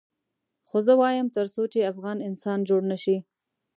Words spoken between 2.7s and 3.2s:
نه شي.